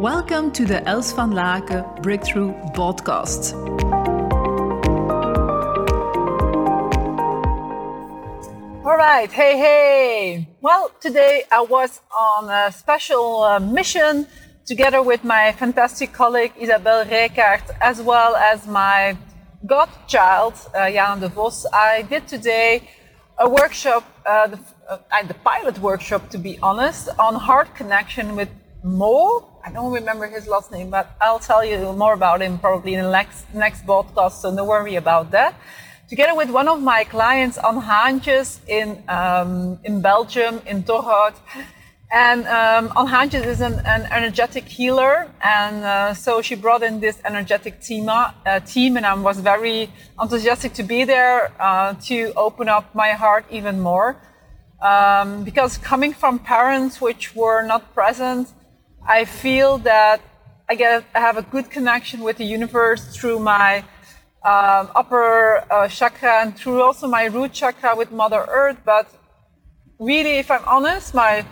[0.00, 3.54] Welcome to the Els van Laken Breakthrough Podcast.
[8.84, 10.48] All right, hey, hey.
[10.60, 14.26] Well, today I was on a special uh, mission
[14.66, 19.16] together with my fantastic colleague Isabel Rijkaard, as well as my
[19.64, 21.64] godchild, uh, Jan de Vos.
[21.72, 22.86] I did today
[23.38, 24.58] a workshop, uh, the,
[24.90, 28.50] uh, the pilot workshop to be honest, on heart connection with
[28.86, 29.44] Mo.
[29.64, 33.02] I don't remember his last name, but I'll tell you more about him probably in
[33.02, 35.56] the next, next podcast, so don't worry about that.
[36.08, 41.34] Together with one of my clients on Haantjes in, um, in Belgium, in Torhout.
[42.12, 42.92] And um,
[43.34, 48.60] is an, an, energetic healer, and uh, so she brought in this energetic team, uh,
[48.60, 49.90] team, and I was very
[50.22, 54.16] enthusiastic to be there uh, to open up my heart even more.
[54.80, 58.52] Um, because coming from parents which were not present,
[59.08, 60.20] I feel that
[60.68, 63.84] I get I have a good connection with the universe through my
[64.44, 68.78] um, upper uh, chakra and through also my root chakra with Mother Earth.
[68.84, 69.06] But
[70.00, 71.44] really, if I'm honest, my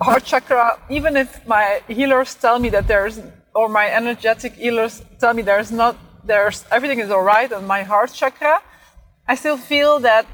[0.00, 3.18] heart chakra, even if my healers tell me that there's,
[3.54, 7.82] or my energetic healers tell me there's not, there's everything is all right on my
[7.82, 8.60] heart chakra,
[9.26, 10.26] I still feel that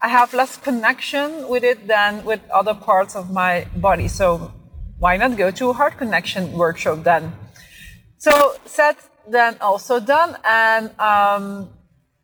[0.00, 4.08] I have less connection with it than with other parts of my body.
[4.08, 4.52] So
[4.98, 7.32] why not go to a heart connection workshop then?
[8.18, 8.96] So said
[9.28, 11.68] then also done, and um,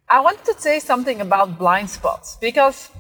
[0.09, 2.91] I wanted to say something about blind spots because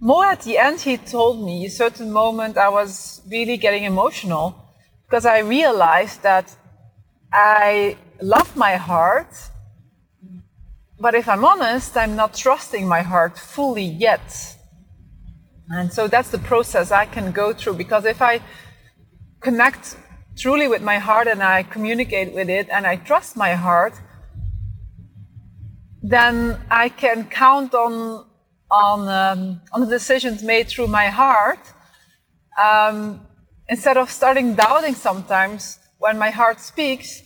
[0.00, 4.54] more at the end he told me a certain moment I was really getting emotional
[5.06, 6.54] because I realized that
[7.32, 9.32] I love my heart,
[10.98, 14.56] but if I'm honest, I'm not trusting my heart fully yet.
[15.68, 18.40] And so that's the process I can go through because if I
[19.40, 19.96] connect
[20.36, 23.94] truly with my heart and I communicate with it and I trust my heart,
[26.02, 28.26] then I can count on
[28.70, 31.60] on um, on the decisions made through my heart.
[32.60, 33.26] Um,
[33.68, 37.22] instead of starting doubting sometimes when my heart speaks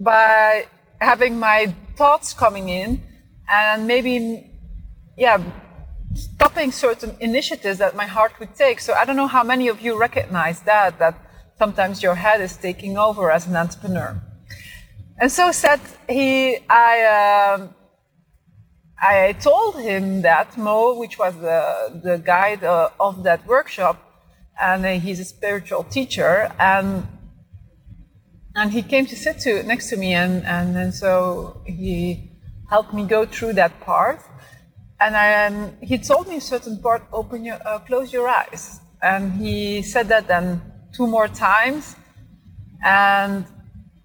[0.00, 0.66] by
[1.00, 3.00] having my thoughts coming in
[3.48, 4.50] and maybe
[5.16, 5.38] yeah
[6.14, 8.80] stopping certain initiatives that my heart would take.
[8.80, 11.14] So i don't know how many of you recognize that that
[11.58, 14.20] sometimes your head is taking over as an entrepreneur.
[15.18, 17.68] And so said he, I, uh,
[19.00, 24.00] I told him that Mo, which was the, the guide uh, of that workshop,
[24.60, 27.06] and uh, he's a spiritual teacher, and
[28.56, 32.30] and he came to sit to next to me, and and, and so he
[32.70, 34.20] helped me go through that part,
[35.00, 38.80] and I, um, he told me a certain part, open your, uh, close your eyes,
[39.02, 40.62] and he said that then
[40.94, 41.96] two more times.
[42.84, 43.44] And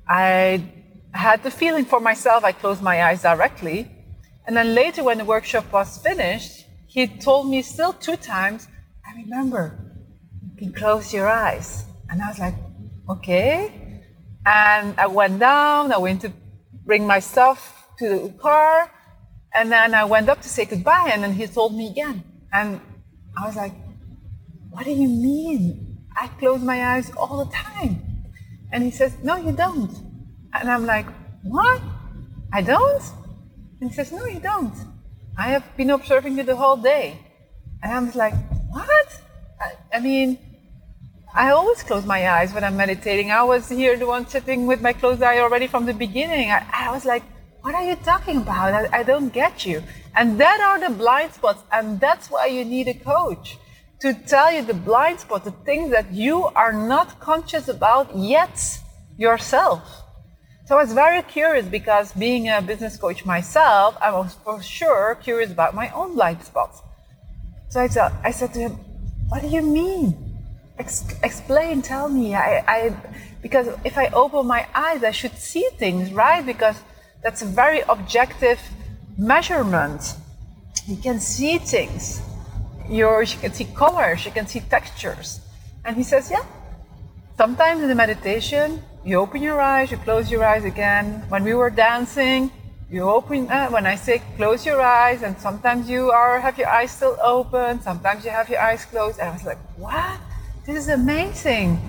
[0.08, 0.64] I
[1.14, 3.92] had the feeling for myself, I closed my eyes directly.
[4.46, 8.68] And then later, when the workshop was finished, he told me still two times,
[9.06, 9.78] I remember,
[10.44, 11.86] you can close your eyes.
[12.10, 12.56] And I was like,
[13.10, 14.02] okay.
[14.46, 16.32] And I went down, I went to
[16.86, 18.92] bring my stuff to the car.
[19.54, 22.24] And then I went up to say goodbye, and then he told me again.
[22.52, 22.82] And
[23.38, 23.74] I was like,
[24.70, 25.89] what do you mean?
[26.20, 28.26] I close my eyes all the time.
[28.72, 29.94] And he says, No, you don't.
[30.54, 31.08] And I'm like,
[31.44, 31.82] What?
[32.52, 33.04] I don't?
[33.80, 34.74] And he says, No, you don't.
[35.38, 37.18] I have been observing you the whole day.
[37.82, 38.34] And I'm like,
[38.70, 39.22] What?
[39.62, 40.38] I, I mean,
[41.34, 43.32] I always close my eyes when I'm meditating.
[43.32, 46.50] I was here, the one sitting with my closed eye already from the beginning.
[46.50, 47.24] I, I was like,
[47.62, 48.74] what are you talking about?
[48.74, 49.84] I, I don't get you.
[50.16, 51.62] And that are the blind spots.
[51.72, 53.58] And that's why you need a coach
[54.00, 58.80] to tell you the blind spot, the things that you are not conscious about yet
[59.18, 59.82] yourself.
[60.66, 65.16] So I was very curious because being a business coach myself, I was for sure
[65.16, 66.82] curious about my own blind spots.
[67.70, 68.72] So I, said, I said to him,
[69.30, 70.16] What do you mean?
[70.78, 72.36] Ex- explain, tell me.
[72.36, 72.96] I, I,
[73.42, 76.46] because if I open my eyes, I should see things, right?
[76.46, 76.78] Because
[77.22, 78.60] that's a very objective
[79.18, 80.16] measurement.
[80.88, 82.22] You can see things
[82.90, 85.42] your, you can see colors, you can see textures.
[85.86, 86.44] And he says, yeah,
[87.38, 91.24] sometimes in the meditation, you open your eyes, you close your eyes again.
[91.30, 92.52] When we were dancing,
[92.92, 96.68] you open, uh, when I say close your eyes, and sometimes you are have your
[96.68, 99.20] eyes still open, sometimes you have your eyes closed.
[99.20, 100.20] And I was like, what?
[100.66, 101.80] This is amazing.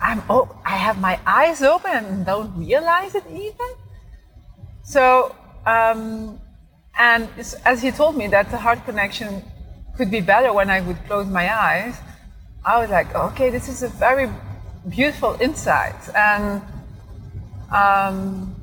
[0.00, 3.70] I'm, oh, I have my eyes open and don't realize it even.
[4.82, 5.34] So,
[5.66, 6.40] um,
[6.98, 7.28] and
[7.64, 9.42] as he told me that the heart connection
[9.98, 11.96] could be better when I would close my eyes,
[12.64, 14.30] I was like, okay, this is a very
[14.88, 16.00] beautiful insight.
[16.14, 16.62] And
[17.74, 18.54] um,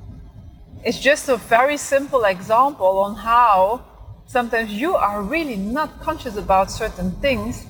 [0.86, 3.84] it's just a very simple example on how
[4.28, 7.66] sometimes you are really not conscious about certain things.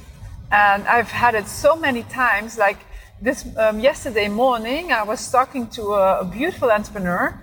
[0.51, 2.59] And I've had it so many times.
[2.59, 2.77] Like
[3.19, 7.33] this um, yesterday morning, I was talking to a, a beautiful entrepreneur.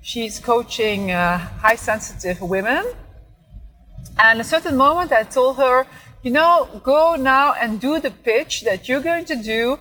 [0.00, 2.84] She's coaching uh, high sensitive women.
[4.18, 5.86] And a certain moment, I told her,
[6.22, 9.78] you know, go now and do the pitch that you're going to do.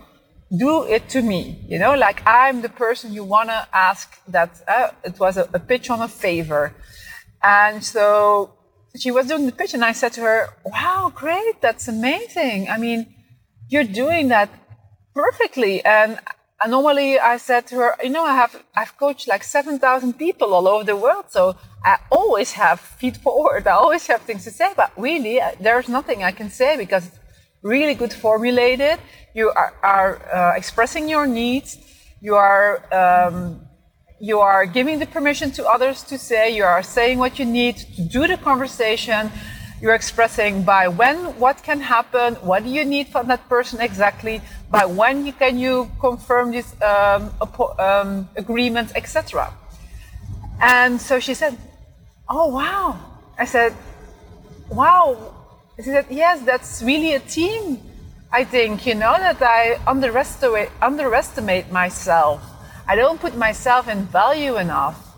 [0.56, 1.60] Do it to me.
[1.68, 4.62] You know, like I'm the person you want to ask that.
[4.68, 6.74] Uh, it was a, a pitch on a favor.
[7.42, 8.54] And so
[8.98, 11.62] she was doing the pitch and I said to her, wow, great.
[11.62, 12.68] That's amazing.
[12.70, 13.16] I mean,
[13.70, 14.50] you're doing that
[15.14, 15.84] perfectly.
[15.86, 16.20] And
[16.68, 20.68] normally I said to her, you know, I have, I've coached like 7,000 people all
[20.68, 21.26] over the world.
[21.30, 23.68] So I always have feet forward.
[23.68, 27.08] I always have things to say, but really uh, there's nothing I can say because
[27.08, 27.20] it's
[27.64, 29.00] really good formulated.
[29.34, 31.78] You are, are uh, expressing your needs.
[32.22, 33.62] You are, um,
[34.20, 37.78] you are giving the permission to others to say, you are saying what you need
[37.78, 39.32] to do the conversation.
[39.82, 44.42] You're expressing by when, what can happen, what do you need from that person exactly,
[44.70, 47.32] by when you, can you confirm this um,
[47.80, 49.52] um, agreement, etc.
[50.62, 51.58] And so she said,
[52.30, 53.00] "Oh wow!"
[53.38, 53.74] I said,
[54.70, 55.34] "Wow."
[55.78, 57.80] She said, "Yes, that's really a team."
[58.32, 62.40] I think you know that I underestimate underestimate myself
[62.88, 65.16] I don't put myself in value enough.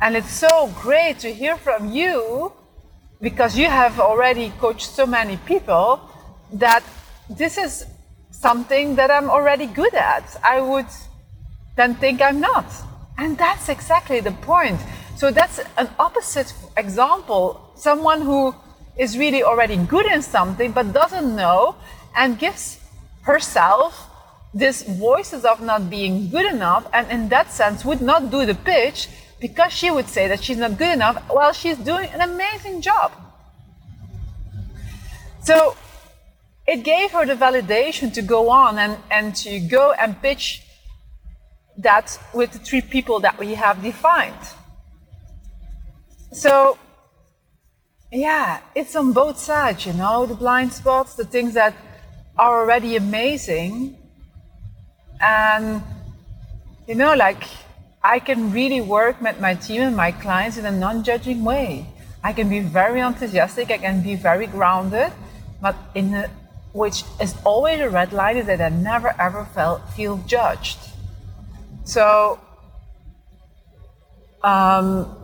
[0.00, 2.52] And it's so great to hear from you
[3.22, 6.00] because you have already coached so many people
[6.52, 6.82] that
[7.30, 7.86] this is
[8.32, 10.36] something that I'm already good at.
[10.42, 10.90] I would
[11.76, 12.66] then think I'm not.
[13.16, 14.80] And that's exactly the point.
[15.16, 17.70] So that's an opposite example.
[17.76, 18.54] Someone who
[18.98, 21.76] is really already good in something but doesn't know
[22.16, 22.80] and gives
[23.22, 24.08] herself
[24.52, 28.54] this voices of not being good enough and in that sense would not do the
[28.54, 29.08] pitch
[29.42, 33.10] because she would say that she's not good enough while she's doing an amazing job.
[35.42, 35.76] So
[36.64, 40.62] it gave her the validation to go on and, and to go and pitch
[41.76, 44.44] that with the three people that we have defined.
[46.30, 46.78] So,
[48.12, 51.74] yeah, it's on both sides, you know, the blind spots, the things that
[52.38, 53.96] are already amazing,
[55.20, 55.82] and,
[56.86, 57.42] you know, like,
[58.04, 61.86] I can really work with my team and my clients in a non judging way.
[62.24, 65.12] I can be very enthusiastic, I can be very grounded,
[65.60, 66.28] but in a,
[66.72, 70.78] which is always a red line is that I never ever felt feel judged.
[71.84, 72.40] So,
[74.42, 75.16] um,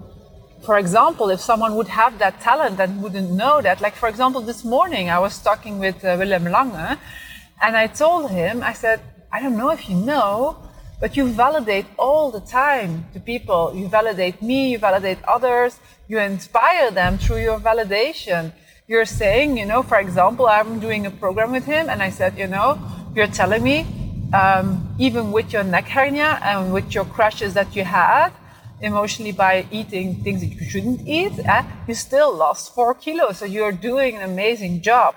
[0.65, 4.41] for example, if someone would have that talent and wouldn't know that, like for example,
[4.41, 6.99] this morning I was talking with uh, Willem Lange,
[7.61, 9.01] and I told him, I said,
[9.33, 10.68] I don't know if you know,
[11.01, 13.73] but you validate all the time the people.
[13.75, 15.79] You validate me, you validate others,
[16.09, 18.53] you inspire them through your validation.
[18.87, 22.39] You're saying, you know, for example, I'm doing a program with him, and I said,
[22.39, 22.79] you know,
[23.15, 23.87] you're telling me,
[24.33, 28.31] um, even with your neck hernia and with your crashes that you had,
[28.81, 33.39] emotionally by eating things that you shouldn't eat, eh, you still lost four kilos.
[33.39, 35.17] So you're doing an amazing job.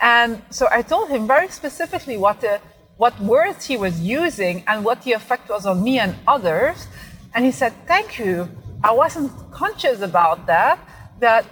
[0.00, 2.60] And so I told him very specifically what the
[3.00, 6.86] what words he was using and what the effect was on me and others.
[7.34, 8.46] And he said, Thank you.
[8.84, 10.78] I wasn't conscious about that,
[11.18, 11.46] that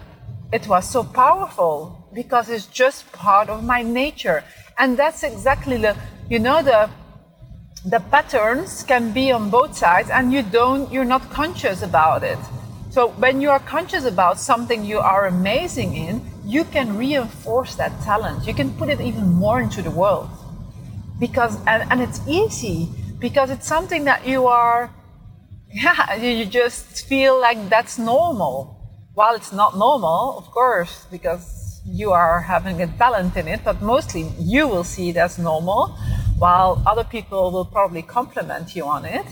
[0.53, 4.45] it was so powerful because it's just part of my nature.
[4.77, 5.97] And that's exactly the,
[6.29, 6.91] you know, the,
[7.83, 12.39] the patterns can be on both sides and you don't, you're not conscious about it.
[12.91, 17.93] So when you are conscious about something you are amazing in, you can reinforce that
[18.03, 18.47] talent.
[18.47, 20.29] You can put it even more into the world
[21.19, 24.91] because and, and it's easy because it's something that you are
[25.71, 28.77] yeah you just feel like that's normal.
[29.15, 33.83] While it's not normal of course because you are having a talent in it but
[33.83, 35.97] mostly you will see it as normal
[36.39, 39.27] while other people will probably compliment you on it.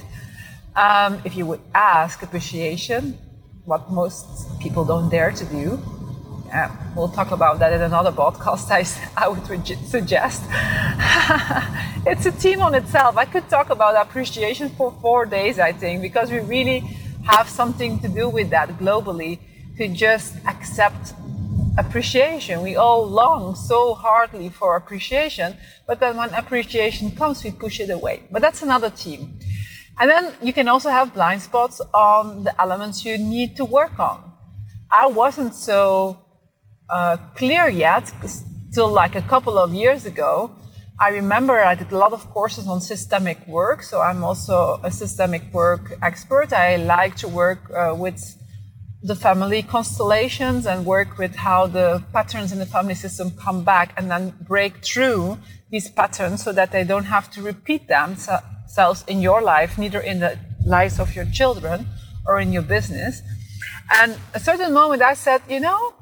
[0.75, 3.19] Um, if you would ask appreciation
[3.65, 4.27] what most
[4.61, 5.79] people don't dare to do
[6.53, 8.85] uh, we'll talk about that in another podcast, I,
[9.23, 9.45] I would
[9.89, 10.43] suggest.
[12.07, 13.17] it's a team on itself.
[13.17, 16.81] I could talk about appreciation for four days, I think, because we really
[17.25, 19.39] have something to do with that globally
[19.77, 21.15] to just accept
[21.79, 22.63] appreciation.
[22.63, 27.91] We all long so hardly for appreciation, but then when appreciation comes, we push it
[27.91, 28.23] away.
[28.31, 29.39] But that's another team.
[29.99, 33.99] And then you can also have blind spots on the elements you need to work
[33.99, 34.33] on.
[34.91, 36.26] I wasn't so
[36.89, 38.13] uh, clear yet,
[38.71, 40.51] still like a couple of years ago,
[40.99, 44.91] I remember I did a lot of courses on systemic work, so I'm also a
[44.91, 46.55] systemic work expert.
[46.55, 48.19] I like to work uh, with
[49.03, 53.93] the family constellations and work with how the patterns in the family system come back
[53.99, 55.39] and then break through
[55.71, 60.21] these patterns so that they don't have to repeat themselves in your life, neither in
[60.21, 61.87] the lives of your children
[62.27, 63.21] or in your business.
[63.93, 65.93] And a certain moment I said, you know,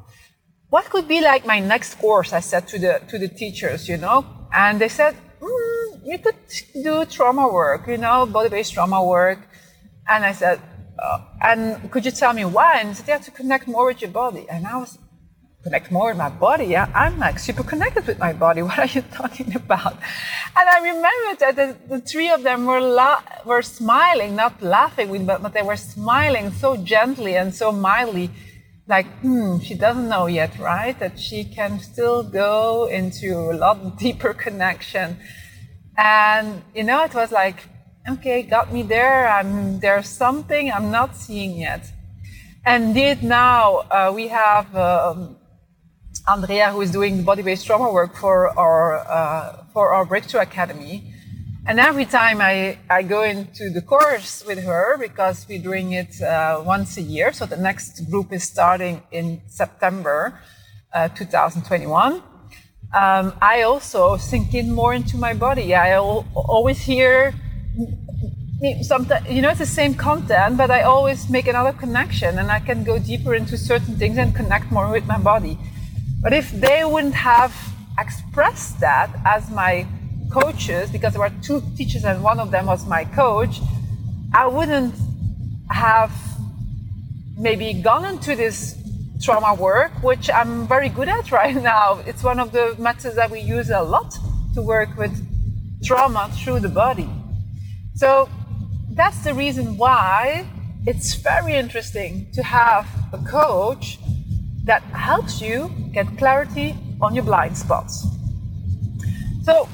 [0.74, 2.32] what could be like my next course?
[2.32, 4.18] I said to the to the teachers, you know,
[4.62, 6.40] and they said, mm, you could
[6.88, 9.40] do trauma work, you know, body-based trauma work.
[10.12, 10.56] And I said,
[11.04, 11.60] uh, and
[11.92, 12.72] could you tell me why?
[12.80, 14.44] And they said, to connect more with your body.
[14.52, 14.98] And I was,
[15.62, 16.66] connect more with my body?
[16.76, 18.60] Yeah, I'm like super connected with my body.
[18.68, 19.94] What are you talking about?
[20.58, 25.06] And I remember that the, the three of them were, la- were smiling, not laughing,
[25.28, 28.28] but, but they were smiling so gently and so mildly
[28.86, 30.98] like, hmm, she doesn't know yet, right?
[30.98, 35.16] That she can still go into a lot deeper connection.
[35.96, 37.64] And, you know, it was like,
[38.08, 39.28] okay, got me there.
[39.28, 41.90] I'm, there's something I'm not seeing yet.
[42.66, 45.36] And indeed, now uh, we have um,
[46.28, 51.13] Andrea, who is doing body-based trauma work for our, uh, for our Breakthrough Academy.
[51.66, 56.20] And every time I, I go into the course with her, because we're doing it
[56.20, 60.38] uh, once a year, so the next group is starting in September
[60.92, 62.22] uh, 2021.
[62.92, 65.74] Um, I also sink in more into my body.
[65.74, 67.32] I al- always hear
[68.82, 72.60] sometimes, you know, it's the same content, but I always make another connection and I
[72.60, 75.58] can go deeper into certain things and connect more with my body.
[76.20, 77.54] But if they wouldn't have
[77.98, 79.86] expressed that as my
[80.32, 83.60] coaches, because there were two teachers and one of them was my coach,
[84.32, 84.94] I wouldn't
[85.70, 86.12] have
[87.36, 88.76] maybe gone into this
[89.22, 92.00] trauma work, which I'm very good at right now.
[92.06, 94.16] It's one of the methods that we use a lot
[94.54, 95.12] to work with
[95.84, 97.08] trauma through the body.
[97.94, 98.28] So
[98.90, 100.46] that's the reason why
[100.86, 103.98] it's very interesting to have a coach
[104.64, 108.06] that helps you get clarity on your blind spots.
[109.42, 109.68] So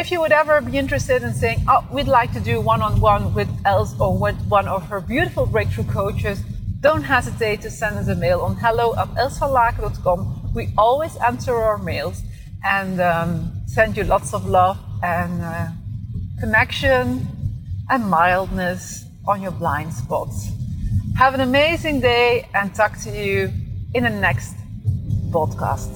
[0.00, 2.98] if you would ever be interested in saying, oh, we'd like to do one on
[3.02, 6.40] one with Els or with one of her beautiful breakthrough coaches,
[6.80, 10.54] don't hesitate to send us a mail on hello at elsvanlaken.com.
[10.54, 12.22] We always answer our mails
[12.64, 15.68] and um, send you lots of love and uh,
[16.40, 17.26] connection
[17.90, 20.48] and mildness on your blind spots.
[21.18, 23.52] Have an amazing day and talk to you
[23.92, 24.54] in the next
[25.30, 25.90] podcast.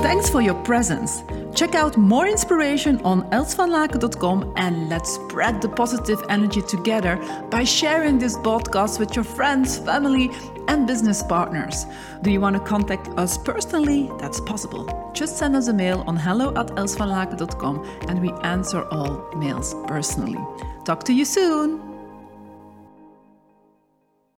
[0.00, 1.22] Thanks for your presence.
[1.58, 7.16] Check out more inspiration on elsvanlaken.com and let's spread the positive energy together
[7.50, 10.30] by sharing this podcast with your friends, family,
[10.68, 11.84] and business partners.
[12.22, 14.08] Do you want to contact us personally?
[14.20, 15.10] That's possible.
[15.14, 20.36] Just send us a mail on hello at elsvanlaken.com and we answer all mails personally.
[20.84, 21.87] Talk to you soon!